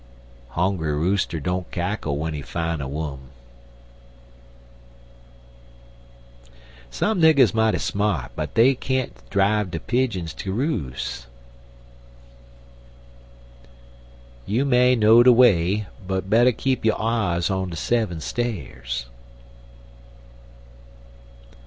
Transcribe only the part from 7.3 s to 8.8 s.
mighty smart, but dey